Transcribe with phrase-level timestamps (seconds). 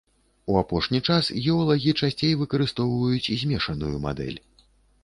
[0.53, 4.39] У апошні час геолагі часцей выкарыстоўваюць змешаную мадэль.